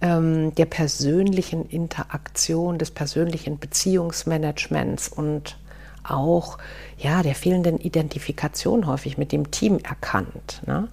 ähm, 0.00 0.54
der 0.54 0.66
persönlichen 0.66 1.66
Interaktion, 1.68 2.78
des 2.78 2.90
persönlichen 2.90 3.58
Beziehungsmanagements 3.58 5.08
und 5.08 5.56
auch 6.04 6.58
ja, 6.98 7.22
der 7.22 7.34
fehlenden 7.34 7.78
Identifikation 7.78 8.86
häufig 8.86 9.18
mit 9.18 9.32
dem 9.32 9.50
Team 9.50 9.78
erkannt. 9.78 10.62
Ne? 10.66 10.88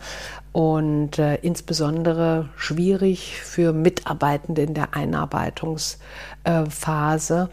Und 0.52 1.20
äh, 1.20 1.36
insbesondere 1.36 2.50
schwierig 2.56 3.40
für 3.42 3.74
Mitarbeitende 3.74 4.64
in 4.64 4.74
der 4.74 4.96
Einarbeitungsphase 4.96 7.50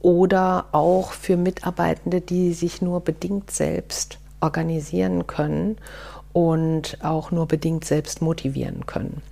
oder 0.00 0.66
auch 0.72 1.12
für 1.12 1.36
Mitarbeitende, 1.36 2.20
die 2.20 2.52
sich 2.52 2.82
nur 2.82 3.00
bedingt 3.00 3.50
selbst 3.50 4.18
organisieren 4.40 5.26
können 5.26 5.76
und 6.32 6.98
auch 7.02 7.30
nur 7.30 7.46
bedingt 7.46 7.84
selbst 7.84 8.20
motivieren 8.20 8.86
können. 8.86 9.22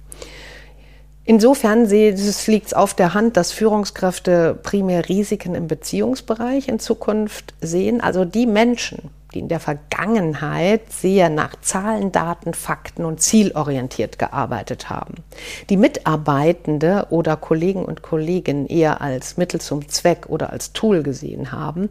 Insofern 1.27 1.87
liegt 1.87 2.19
es 2.19 2.75
auf 2.75 2.93
der 2.93 3.15
Hand, 3.15 3.39
dass 3.39 3.51
Führungskräfte 3.51 4.59
primär 4.63 5.09
Risiken 5.09 5.55
im 5.55 5.69
Beziehungsbereich 5.69 6.69
in 6.69 6.79
Zukunft 6.79 7.55
sehen. 7.63 8.03
Also 8.03 8.27
die 8.27 8.45
Menschen, 8.45 9.09
die 9.33 9.39
in 9.39 9.49
der 9.49 9.59
Vergangenheit 9.59 10.93
sehr 10.93 11.31
nach 11.31 11.57
Zahlen, 11.63 12.13
Daten, 12.13 12.53
Fakten 12.53 13.07
und 13.07 13.23
zielorientiert 13.23 14.19
gearbeitet 14.19 14.91
haben, 14.91 15.15
die 15.71 15.79
Mitarbeitende 15.79 17.07
oder 17.09 17.39
Kollegen 17.39 17.87
und 17.87 18.03
Kolleginnen 18.03 18.67
eher 18.67 19.01
als 19.01 19.39
Mittel 19.39 19.63
zum 19.63 19.89
Zweck 19.89 20.27
oder 20.29 20.53
als 20.53 20.75
Tool 20.75 21.03
gesehen 21.03 21.53
haben, 21.53 21.89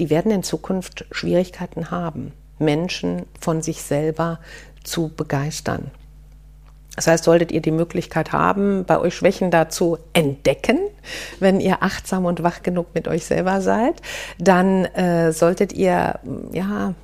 die 0.00 0.10
werden 0.10 0.32
in 0.32 0.42
Zukunft 0.42 1.06
Schwierigkeiten 1.12 1.92
haben, 1.92 2.32
Menschen 2.58 3.26
von 3.40 3.62
sich 3.62 3.80
selber 3.80 4.40
zu 4.82 5.08
begeistern. 5.08 5.92
Das 6.96 7.06
heißt, 7.06 7.24
solltet 7.24 7.52
ihr 7.52 7.62
die 7.62 7.70
Möglichkeit 7.70 8.32
haben, 8.32 8.84
bei 8.84 8.98
euch 8.98 9.14
Schwächen 9.14 9.50
da 9.50 9.70
zu 9.70 9.98
entdecken, 10.12 10.78
wenn 11.40 11.58
ihr 11.58 11.82
achtsam 11.82 12.26
und 12.26 12.42
wach 12.42 12.62
genug 12.62 12.88
mit 12.94 13.08
euch 13.08 13.24
selber 13.24 13.62
seid, 13.62 14.02
dann 14.38 14.84
äh, 14.84 15.32
solltet 15.32 15.72
ihr 15.72 16.20
ja 16.52 16.94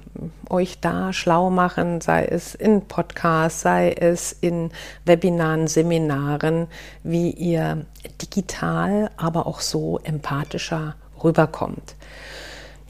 euch 0.50 0.80
da 0.80 1.12
schlau 1.12 1.50
machen, 1.50 2.00
sei 2.00 2.25
es 2.25 2.54
in 2.54 2.83
Podcasts, 2.83 3.62
sei 3.62 3.92
es 3.92 4.33
in 4.33 4.71
Webinaren, 5.04 5.68
Seminaren, 5.68 6.66
wie 7.02 7.30
ihr 7.30 7.87
digital, 8.21 9.11
aber 9.16 9.47
auch 9.47 9.61
so 9.61 10.00
empathischer 10.02 10.97
rüberkommt. 11.23 11.95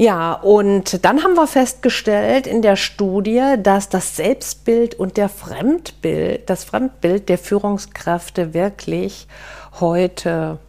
Ja, 0.00 0.34
und 0.34 1.04
dann 1.04 1.24
haben 1.24 1.34
wir 1.34 1.48
festgestellt 1.48 2.46
in 2.46 2.62
der 2.62 2.76
Studie, 2.76 3.56
dass 3.60 3.88
das 3.88 4.14
Selbstbild 4.14 4.94
und 4.94 5.16
der 5.16 5.28
Fremdbild, 5.28 6.48
das 6.48 6.62
Fremdbild 6.62 7.28
der 7.28 7.36
Führungskräfte 7.36 8.54
wirklich 8.54 9.26
heute 9.80 10.60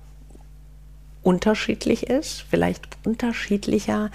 unterschiedlich 1.22 2.10
ist, 2.10 2.44
vielleicht 2.50 2.88
unterschiedlicher 3.06 4.10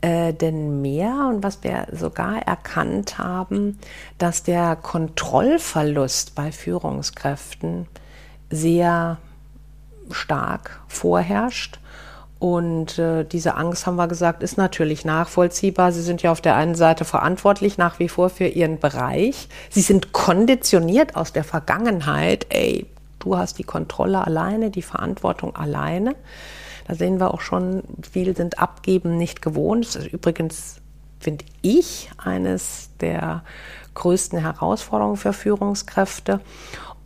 äh, 0.00 0.32
denn 0.32 0.82
mehr. 0.82 1.28
Und 1.28 1.44
was 1.44 1.62
wir 1.62 1.86
sogar 1.92 2.42
erkannt 2.42 3.18
haben, 3.18 3.78
dass 4.18 4.42
der 4.42 4.74
Kontrollverlust 4.74 6.34
bei 6.34 6.50
Führungskräften 6.50 7.86
sehr 8.50 9.18
stark 10.10 10.80
vorherrscht 10.88 11.78
und 12.38 12.98
äh, 12.98 13.24
diese 13.24 13.54
Angst, 13.54 13.86
haben 13.86 13.96
wir 13.96 14.08
gesagt, 14.08 14.42
ist 14.42 14.58
natürlich 14.58 15.04
nachvollziehbar. 15.04 15.92
Sie 15.92 16.02
sind 16.02 16.22
ja 16.22 16.32
auf 16.32 16.42
der 16.42 16.54
einen 16.54 16.74
Seite 16.74 17.06
verantwortlich 17.06 17.78
nach 17.78 17.98
wie 17.98 18.10
vor 18.10 18.28
für 18.28 18.46
ihren 18.46 18.78
Bereich. 18.78 19.48
Sie 19.70 19.80
sind 19.80 20.12
konditioniert 20.12 21.16
aus 21.16 21.32
der 21.32 21.44
Vergangenheit. 21.44 22.46
Ey, 22.50 22.86
du 23.20 23.38
hast 23.38 23.58
die 23.58 23.64
Kontrolle 23.64 24.26
alleine, 24.26 24.70
die 24.70 24.82
Verantwortung 24.82 25.56
alleine. 25.56 26.14
Da 26.86 26.94
sehen 26.94 27.18
wir 27.18 27.32
auch 27.32 27.40
schon, 27.40 27.82
viele 28.12 28.36
sind 28.36 28.58
abgeben 28.58 29.16
nicht 29.16 29.40
gewohnt. 29.40 29.86
Das 29.86 29.96
ist 29.96 30.12
übrigens, 30.12 30.76
finde 31.18 31.46
ich, 31.62 32.10
eines 32.18 32.90
der 33.00 33.42
größten 33.94 34.38
Herausforderungen 34.38 35.16
für 35.16 35.32
Führungskräfte. 35.32 36.40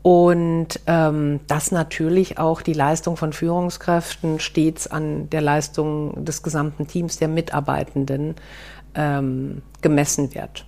Und 0.03 0.81
ähm, 0.87 1.41
dass 1.47 1.73
natürlich 1.73 2.39
auch 2.39 2.63
die 2.63 2.73
Leistung 2.73 3.19
von 3.19 3.35
Führungskräften 3.35 4.41
stets 4.41 4.87
an 4.87 5.29
der 5.29 5.43
Leistung 5.43 6.25
des 6.25 6.43
gesamten 6.43 6.87
Teams 6.87 7.19
der 7.19 7.29
Mitarbeitenden 7.29 8.35
ähm, 8.95 9.63
gemessen 9.83 10.35
wird. 10.35 10.65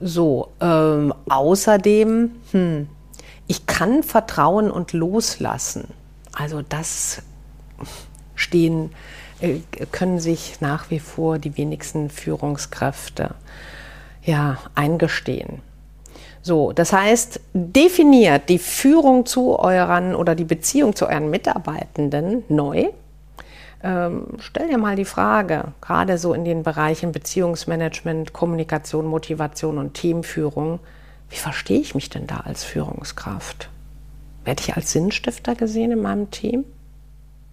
So, 0.00 0.48
ähm, 0.60 1.14
außerdem, 1.28 2.30
hm, 2.50 2.88
ich 3.46 3.66
kann 3.66 4.02
vertrauen 4.02 4.70
und 4.70 4.92
loslassen. 4.92 5.88
Also 6.32 6.62
das 6.62 7.22
stehen, 8.34 8.90
äh, 9.40 9.58
können 9.92 10.18
sich 10.18 10.60
nach 10.60 10.90
wie 10.90 11.00
vor 11.00 11.38
die 11.38 11.56
wenigsten 11.56 12.10
Führungskräfte 12.10 13.34
ja, 14.22 14.58
eingestehen. 14.74 15.62
So, 16.42 16.72
das 16.72 16.92
heißt, 16.92 17.40
definiert 17.52 18.48
die 18.48 18.58
Führung 18.58 19.26
zu 19.26 19.58
euren 19.58 20.14
oder 20.14 20.34
die 20.34 20.44
Beziehung 20.44 20.96
zu 20.96 21.06
euren 21.06 21.30
Mitarbeitenden 21.30 22.44
neu. 22.48 22.88
Ähm, 23.82 24.26
stell 24.38 24.68
dir 24.68 24.78
mal 24.78 24.96
die 24.96 25.04
Frage, 25.04 25.72
gerade 25.80 26.18
so 26.18 26.32
in 26.34 26.44
den 26.44 26.62
Bereichen 26.62 27.12
Beziehungsmanagement, 27.12 28.32
Kommunikation, 28.32 29.06
Motivation 29.06 29.78
und 29.78 29.94
Teamführung, 29.94 30.80
wie 31.30 31.36
verstehe 31.36 31.80
ich 31.80 31.94
mich 31.94 32.10
denn 32.10 32.26
da 32.26 32.38
als 32.38 32.64
Führungskraft? 32.64 33.70
Werde 34.44 34.62
ich 34.62 34.76
als 34.76 34.92
Sinnstifter 34.92 35.54
gesehen 35.54 35.92
in 35.92 36.02
meinem 36.02 36.30
Team? 36.30 36.64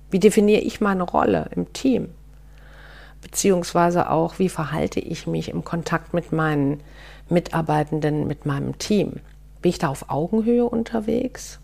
Wie 0.10 0.20
definiere 0.20 0.62
ich 0.62 0.82
meine 0.82 1.04
Rolle 1.04 1.50
im 1.56 1.72
Team? 1.74 2.10
Beziehungsweise 3.22 4.10
auch, 4.10 4.40
wie 4.40 4.50
verhalte 4.50 5.00
ich 5.00 5.28
mich 5.28 5.50
im 5.50 5.64
Kontakt 5.64 6.14
mit 6.14 6.32
meinen 6.32 6.82
Mitarbeitenden, 7.30 8.28
mit 8.28 8.46
meinem 8.46 8.78
Team? 8.78 9.14
Bin 9.62 9.70
ich 9.70 9.80
da 9.80 9.90
auf 9.90 10.10
Augenhöhe 10.10 10.66
unterwegs? 10.66 11.60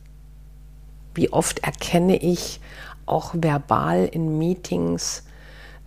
Wie 1.14 1.32
oft 1.32 1.60
erkenne 1.60 2.18
ich 2.18 2.60
auch 3.06 3.34
verbal 3.36 4.06
in 4.06 4.38
Meetings 4.38 5.24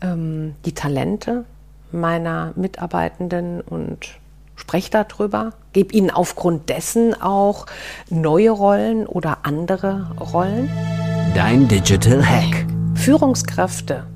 ähm, 0.00 0.54
die 0.64 0.72
Talente 0.72 1.44
meiner 1.92 2.52
Mitarbeitenden 2.56 3.60
und 3.60 4.18
spreche 4.54 4.90
darüber, 4.90 5.52
gebe 5.72 5.94
ihnen 5.94 6.10
aufgrund 6.10 6.68
dessen 6.68 7.20
auch 7.20 7.66
neue 8.08 8.50
Rollen 8.50 9.06
oder 9.06 9.38
andere 9.42 10.10
Rollen. 10.18 10.70
Dein 11.34 11.68
Digital 11.68 12.24
Hack. 12.24 12.66
Führungskräfte 12.94 14.06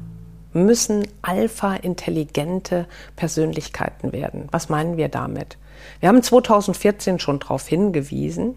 müssen 0.53 1.07
alpha-intelligente 1.23 2.87
Persönlichkeiten 3.17 4.13
werden. 4.13 4.49
Was 4.51 4.69
meinen 4.69 4.97
wir 4.97 5.09
damit? 5.09 5.57
Wir 6.01 6.09
haben 6.09 6.23
2014 6.23 7.19
schon 7.19 7.39
darauf 7.39 7.67
hingewiesen, 7.67 8.57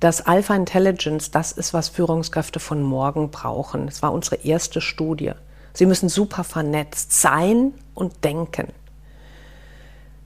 dass 0.00 0.26
Alpha 0.26 0.54
Intelligence 0.54 1.30
das 1.30 1.52
ist, 1.52 1.74
was 1.74 1.88
Führungskräfte 1.88 2.60
von 2.60 2.82
morgen 2.82 3.30
brauchen. 3.30 3.88
Es 3.88 4.02
war 4.02 4.12
unsere 4.12 4.36
erste 4.36 4.80
Studie. 4.80 5.32
Sie 5.74 5.86
müssen 5.86 6.08
super 6.08 6.44
vernetzt 6.44 7.12
sein 7.12 7.72
und 7.94 8.24
denken. 8.24 8.68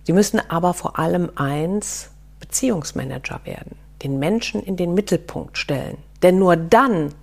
Sie 0.04 0.12
müssen 0.12 0.40
aber 0.50 0.74
vor 0.74 0.98
allem 0.98 1.30
eins, 1.36 2.10
Beziehungsmanager 2.40 3.40
werden, 3.44 3.76
den 4.02 4.18
Menschen 4.18 4.62
in 4.62 4.76
den 4.76 4.94
Mittelpunkt 4.94 5.56
stellen. 5.56 5.96
Denn 6.22 6.38
nur 6.38 6.56
dann 6.56 7.14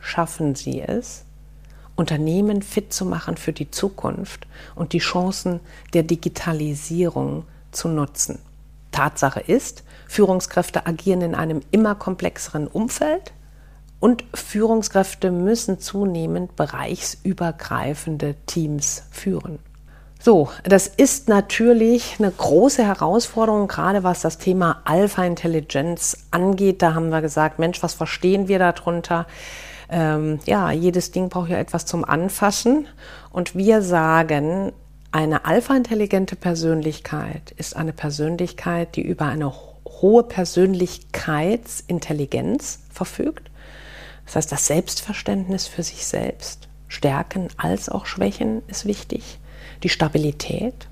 schaffen 0.00 0.54
sie 0.54 0.80
es, 0.80 1.24
Unternehmen 1.96 2.62
fit 2.62 2.92
zu 2.92 3.04
machen 3.04 3.36
für 3.36 3.52
die 3.52 3.70
Zukunft 3.70 4.46
und 4.74 4.92
die 4.92 4.98
Chancen 4.98 5.60
der 5.92 6.02
Digitalisierung 6.02 7.44
zu 7.70 7.88
nutzen. 7.88 8.38
Tatsache 8.90 9.40
ist, 9.40 9.84
Führungskräfte 10.08 10.86
agieren 10.86 11.22
in 11.22 11.34
einem 11.34 11.60
immer 11.70 11.94
komplexeren 11.94 12.66
Umfeld 12.68 13.32
und 14.00 14.24
Führungskräfte 14.34 15.30
müssen 15.30 15.80
zunehmend 15.80 16.56
bereichsübergreifende 16.56 18.36
Teams 18.46 19.04
führen. 19.10 19.58
So, 20.20 20.48
das 20.62 20.86
ist 20.86 21.28
natürlich 21.28 22.16
eine 22.18 22.30
große 22.30 22.82
Herausforderung, 22.82 23.68
gerade 23.68 24.04
was 24.04 24.22
das 24.22 24.38
Thema 24.38 24.80
Alpha-Intelligenz 24.84 26.16
angeht. 26.30 26.80
Da 26.80 26.94
haben 26.94 27.10
wir 27.10 27.20
gesagt, 27.20 27.58
Mensch, 27.58 27.82
was 27.82 27.92
verstehen 27.92 28.48
wir 28.48 28.58
darunter? 28.58 29.26
Ähm, 29.88 30.38
ja, 30.46 30.70
jedes 30.70 31.10
Ding 31.10 31.28
braucht 31.28 31.50
ja 31.50 31.58
etwas 31.58 31.84
zum 31.86 32.04
Anfassen. 32.04 32.86
Und 33.30 33.54
wir 33.54 33.82
sagen, 33.82 34.72
eine 35.12 35.44
alpha-intelligente 35.44 36.36
Persönlichkeit 36.36 37.52
ist 37.56 37.76
eine 37.76 37.92
Persönlichkeit, 37.92 38.96
die 38.96 39.02
über 39.02 39.26
eine 39.26 39.52
hohe 39.86 40.24
Persönlichkeitsintelligenz 40.24 42.80
verfügt. 42.90 43.50
Das 44.26 44.36
heißt, 44.36 44.52
das 44.52 44.66
Selbstverständnis 44.66 45.66
für 45.66 45.82
sich 45.82 46.06
selbst, 46.06 46.68
Stärken 46.88 47.48
als 47.56 47.88
auch 47.88 48.06
Schwächen 48.06 48.62
ist 48.68 48.86
wichtig. 48.86 49.38
Die 49.82 49.88
Stabilität, 49.88 50.86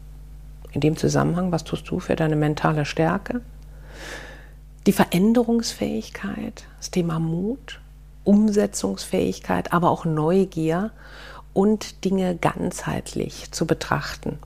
in 0.73 0.81
dem 0.81 0.97
Zusammenhang, 0.97 1.53
was 1.53 1.65
tust 1.65 1.89
du 1.91 2.01
für 2.01 2.17
deine 2.17 2.37
mentale 2.37 2.85
Stärke, 2.85 3.41
die 4.87 4.93
Veränderungsfähigkeit, 4.93 6.65
das 6.79 6.91
Thema 6.91 7.19
Mut, 7.19 7.81
Umsetzungsfähigkeit, 8.25 9.73
aber 9.73 9.91
auch 9.91 10.05
Neugier 10.05 10.91
und 11.53 12.05
Dinge 12.05 12.37
ganzheitlich 12.37 13.51
zu 13.53 13.67
betrachten. 13.67 14.39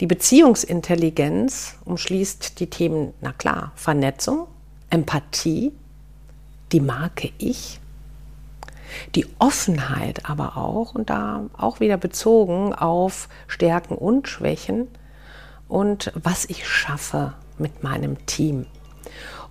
Die 0.00 0.06
Beziehungsintelligenz 0.06 1.76
umschließt 1.84 2.60
die 2.60 2.70
Themen, 2.70 3.12
na 3.20 3.32
klar, 3.32 3.72
Vernetzung, 3.74 4.46
Empathie, 4.90 5.72
die 6.72 6.80
Marke 6.80 7.30
Ich, 7.38 7.80
die 9.14 9.26
Offenheit 9.38 10.28
aber 10.28 10.56
auch, 10.56 10.94
und 10.94 11.10
da 11.10 11.44
auch 11.56 11.80
wieder 11.80 11.96
bezogen 11.96 12.74
auf 12.74 13.28
Stärken 13.48 13.94
und 13.94 14.28
Schwächen 14.28 14.88
und 15.66 16.12
was 16.14 16.44
ich 16.46 16.66
schaffe 16.66 17.34
mit 17.58 17.82
meinem 17.82 18.24
Team. 18.26 18.66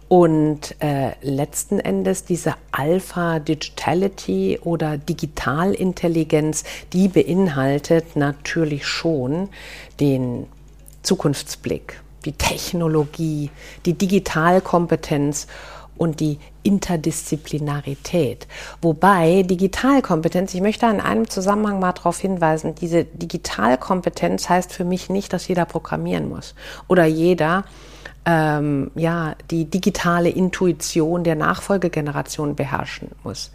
Und 0.10 0.76
äh, 0.80 1.12
letzten 1.22 1.80
Endes 1.80 2.24
diese 2.24 2.56
Alpha 2.72 3.40
Digitality 3.40 4.60
oder 4.64 4.98
Digitalintelligenz, 4.98 6.64
die 6.94 7.10
beinhaltet 7.10 8.16
natürlich 8.16 8.86
schon 8.86 9.50
den 10.00 10.48
Zukunftsblick, 11.04 12.02
die 12.24 12.32
Technologie, 12.32 13.50
die 13.86 13.94
Digitalkompetenz 13.94 15.48
und 15.98 16.20
die 16.20 16.40
Interdisziplinarität. 16.64 18.48
Wobei 18.82 19.44
Digitalkompetenz, 19.44 20.54
ich 20.54 20.62
möchte 20.62 20.86
in 20.86 21.02
einem 21.02 21.30
Zusammenhang 21.30 21.80
mal 21.80 21.94
darauf 21.94 22.20
hinweisen, 22.20 22.76
diese 22.76 23.04
Digitalkompetenz 23.06 24.50
heißt 24.50 24.74
für 24.74 24.86
mich 24.86 25.10
nicht, 25.10 25.34
dass 25.34 25.48
jeder 25.48 25.66
programmieren 25.66 26.30
muss 26.30 26.56
oder 26.88 27.06
jeder 27.06 27.66
ähm, 28.28 28.92
ja, 28.96 29.36
die 29.50 29.66
digitale 29.66 30.30
Intuition 30.30 31.24
der 31.24 31.36
Nachfolgegeneration 31.36 32.56
beherrschen 32.56 33.10
muss. 33.24 33.52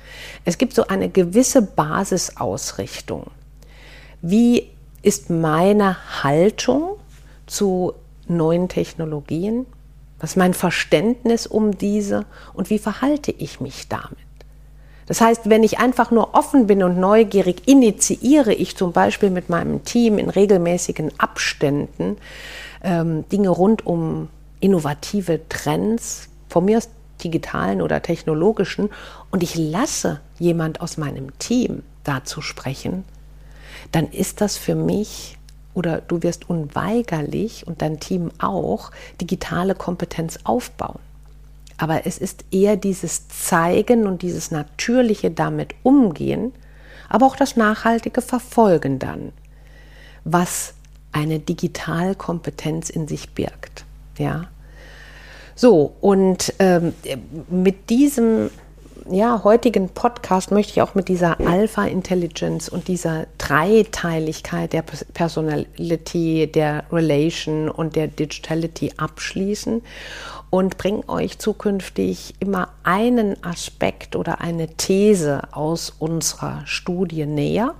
Es 0.47 0.57
gibt 0.57 0.75
so 0.75 0.87
eine 0.87 1.11
gewisse 1.11 1.61
Basisausrichtung. 1.61 3.31
Wie 4.23 4.71
ist 5.03 5.29
meine 5.29 6.23
Haltung 6.23 6.97
zu 7.47 7.93
neuen 8.29 8.69
Technologien? 8.69 9.67
Was 10.23 10.31
ist 10.31 10.37
mein 10.37 10.55
Verständnis 10.55 11.49
um 11.49 11.77
diese 11.77 12.25
und 12.55 12.71
wie 12.71 12.79
verhalte 12.79 13.33
ich 13.33 13.61
mich 13.61 13.89
damit? 13.89 14.19
Das 15.07 15.21
heißt, 15.21 15.51
wenn 15.51 15.65
ich 15.65 15.81
einfach 15.81 16.13
nur 16.13 16.35
offen 16.35 16.69
bin 16.69 16.85
und 16.85 16.97
neugierig, 16.97 17.67
initiiere 17.67 18.55
ich 18.55 18.77
zum 18.77 18.93
Beispiel 18.93 19.31
mit 19.31 19.49
meinem 19.49 19.83
Team 19.83 20.19
in 20.19 20.31
regelmäßigen 20.31 21.11
Abständen 21.19 22.19
ähm, 22.85 23.29
Dinge 23.31 23.49
rund 23.49 23.85
um 23.85 24.29
innovative 24.61 25.41
Trends, 25.49 26.29
von 26.49 26.67
mir 26.67 26.79
aus 26.79 26.89
digitalen 27.25 27.83
oder 27.83 28.01
technologischen, 28.01 28.91
und 29.33 29.43
ich 29.43 29.57
lasse 29.57 30.21
jemand 30.39 30.81
aus 30.81 30.99
meinem 30.99 31.37
Team 31.41 31.83
dazu 32.05 32.43
sprechen, 32.43 33.05
dann 33.91 34.07
ist 34.07 34.41
das 34.41 34.57
für 34.57 34.77
mich 34.77 35.37
oder 35.75 36.01
du 36.01 36.23
wirst 36.23 36.49
unweigerlich 36.49 37.67
und 37.67 37.83
dein 37.83 38.01
Team 38.01 38.31
auch 38.39 38.91
digitale 39.21 39.75
Kompetenz 39.75 40.39
aufbauen. 40.45 40.99
Aber 41.79 42.07
es 42.07 42.19
ist 42.19 42.45
eher 42.51 42.77
dieses 42.77 43.29
Zeigen 43.29 44.07
und 44.07 44.23
dieses 44.23 44.51
natürliche 44.51 45.31
damit 45.31 45.75
umgehen, 45.83 46.53
aber 47.09 47.27
auch 47.27 47.37
das 47.37 47.57
nachhaltige 47.57 48.23
Verfolgen 48.23 48.99
dann, 48.99 49.33
was 50.25 50.75
eine 51.13 51.39
Digitalkompetenz 51.41 52.89
in 52.91 53.09
sich 53.09 53.31
birgt. 53.31 53.85
Ja. 54.19 54.49
So, 55.55 55.95
und 56.01 56.55
ähm, 56.59 56.95
mit 57.51 57.91
diesem 57.91 58.51
ja, 59.11 59.43
heutigen 59.45 59.89
Podcast 59.89 60.51
möchte 60.51 60.73
ich 60.73 60.83
auch 60.83 60.95
mit 60.95 61.09
dieser 61.09 61.41
Alpha 61.41 61.85
Intelligence 61.85 62.69
und 62.69 62.89
dieser 62.89 63.27
Dreiteiligkeit 63.39 64.73
der 64.73 64.83
Personality, 64.83 66.51
der 66.53 66.85
Relation 66.93 67.69
und 67.69 67.97
der 67.97 68.09
Digitality 68.09 68.93
abschließen 68.97 69.83
und 70.51 70.79
bringe 70.79 71.09
euch 71.09 71.39
zukünftig 71.39 72.35
immer 72.41 72.69
einen 72.85 73.43
Aspekt 73.43 74.17
oder 74.17 74.41
eine 74.41 74.69
These 74.69 75.43
aus 75.53 75.91
unserer 75.99 76.63
Studie 76.67 77.27
näher. 77.27 77.75